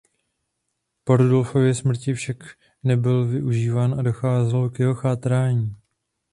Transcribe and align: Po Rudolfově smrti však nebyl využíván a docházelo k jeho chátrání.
Po 1.03 1.17
Rudolfově 1.17 1.75
smrti 1.75 2.13
však 2.13 2.37
nebyl 2.83 3.25
využíván 3.27 3.99
a 3.99 4.03
docházelo 4.03 4.69
k 4.69 4.79
jeho 4.79 4.95
chátrání. 4.95 5.75